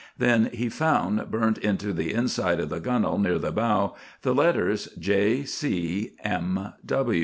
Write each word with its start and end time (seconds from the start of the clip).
Then 0.17 0.49
he 0.51 0.67
found, 0.67 1.29
burnt 1.29 1.59
into 1.59 1.93
the 1.93 2.11
inside 2.11 2.59
of 2.59 2.69
the 2.69 2.79
gunwale 2.79 3.19
near 3.21 3.37
the 3.37 3.51
bow, 3.51 3.95
the 4.23 4.33
letters 4.33 4.89
J. 4.97 5.43
C. 5.45 6.13
M. 6.23 6.73